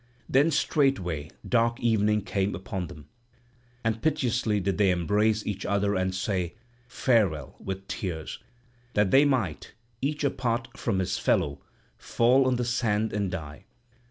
[0.27, 3.07] Then straightway dark evening came upon them;
[3.83, 6.55] and piteously did they embrace each other and say
[6.87, 8.39] farewell with tears,
[8.95, 11.61] that they might, each one apart from his fellow,
[11.99, 13.65] fall on the sand and die.